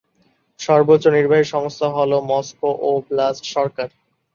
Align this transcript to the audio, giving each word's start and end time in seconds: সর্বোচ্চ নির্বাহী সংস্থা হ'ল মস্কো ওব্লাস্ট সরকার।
সর্বোচ্চ 0.59 1.03
নির্বাহী 1.07 1.45
সংস্থা 1.53 1.87
হ'ল 1.95 2.11
মস্কো 2.29 2.69
ওব্লাস্ট 2.89 3.43
সরকার। 3.55 3.87